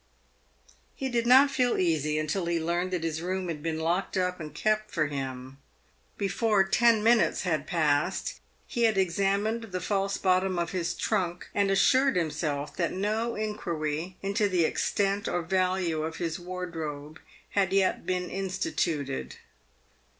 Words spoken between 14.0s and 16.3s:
into the extent or value of